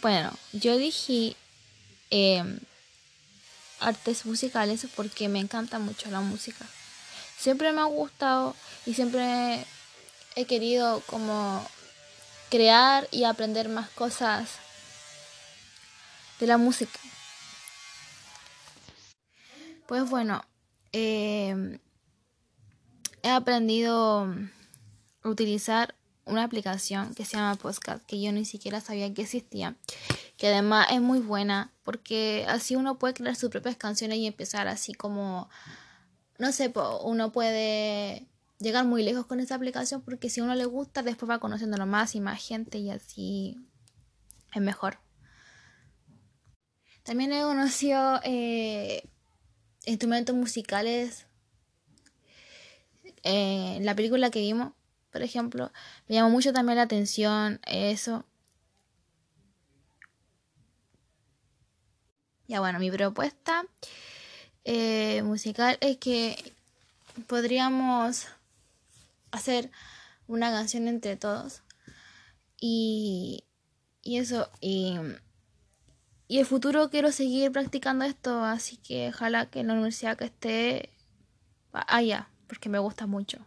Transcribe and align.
Bueno, 0.00 0.32
yo 0.52 0.74
elegí 0.74 1.36
em, 2.10 2.60
artes 3.80 4.26
musicales 4.26 4.86
porque 4.94 5.28
me 5.28 5.40
encanta 5.40 5.80
mucho 5.80 6.10
la 6.10 6.20
música. 6.20 6.64
Siempre 7.36 7.72
me 7.72 7.80
ha 7.80 7.84
gustado 7.84 8.54
y 8.86 8.94
siempre 8.94 9.64
he 10.36 10.44
querido 10.44 11.00
como 11.06 11.66
crear 12.48 13.08
y 13.10 13.24
aprender 13.24 13.68
más 13.68 13.90
cosas 13.90 14.50
de 16.38 16.46
la 16.46 16.58
música. 16.58 16.98
Pues 19.86 20.08
bueno, 20.08 20.44
em, 20.92 21.78
he 23.22 23.30
aprendido 23.30 24.32
a 25.22 25.28
utilizar 25.28 25.94
una 26.28 26.44
aplicación 26.44 27.14
que 27.14 27.24
se 27.24 27.36
llama 27.36 27.56
Podcast, 27.56 28.04
que 28.06 28.20
yo 28.20 28.30
ni 28.32 28.44
siquiera 28.44 28.80
sabía 28.80 29.12
que 29.12 29.22
existía, 29.22 29.76
que 30.36 30.48
además 30.48 30.88
es 30.92 31.00
muy 31.00 31.20
buena 31.20 31.72
porque 31.82 32.44
así 32.48 32.76
uno 32.76 32.98
puede 32.98 33.14
crear 33.14 33.34
sus 33.34 33.50
propias 33.50 33.76
canciones 33.76 34.18
y 34.18 34.26
empezar 34.26 34.68
así 34.68 34.92
como, 34.92 35.48
no 36.38 36.52
sé, 36.52 36.72
uno 37.02 37.32
puede 37.32 38.26
llegar 38.58 38.84
muy 38.84 39.02
lejos 39.02 39.26
con 39.26 39.40
esa 39.40 39.54
aplicación 39.54 40.02
porque 40.02 40.30
si 40.30 40.40
uno 40.40 40.54
le 40.54 40.64
gusta 40.64 41.02
después 41.02 41.30
va 41.30 41.38
conociéndolo 41.38 41.86
más 41.86 42.14
y 42.14 42.20
más 42.20 42.44
gente 42.44 42.78
y 42.78 42.90
así 42.90 43.56
es 44.54 44.62
mejor. 44.62 44.98
También 47.02 47.32
he 47.32 47.40
conocido 47.40 48.20
eh, 48.22 49.08
instrumentos 49.86 50.36
musicales 50.36 51.26
en 53.22 53.84
la 53.86 53.94
película 53.94 54.30
que 54.30 54.40
vimos 54.40 54.72
por 55.10 55.22
ejemplo. 55.22 55.72
Me 56.08 56.14
llamó 56.16 56.30
mucho 56.30 56.52
también 56.52 56.76
la 56.76 56.82
atención 56.82 57.60
eso. 57.66 58.24
Ya 62.46 62.60
bueno, 62.60 62.78
mi 62.78 62.90
propuesta 62.90 63.64
eh, 64.64 65.22
musical 65.22 65.76
es 65.80 65.98
que 65.98 66.54
podríamos 67.26 68.26
hacer 69.30 69.70
una 70.26 70.50
canción 70.50 70.88
entre 70.88 71.16
todos. 71.16 71.62
Y, 72.60 73.44
y 74.02 74.18
eso, 74.18 74.50
y, 74.60 74.96
y 76.26 76.38
el 76.38 76.46
futuro 76.46 76.90
quiero 76.90 77.12
seguir 77.12 77.52
practicando 77.52 78.04
esto, 78.04 78.44
así 78.44 78.76
que 78.76 79.08
ojalá 79.08 79.46
que 79.46 79.60
en 79.60 79.68
la 79.68 79.74
universidad 79.74 80.16
que 80.16 80.24
esté 80.26 80.90
haya, 81.72 82.28
porque 82.46 82.68
me 82.68 82.78
gusta 82.78 83.06
mucho. 83.06 83.38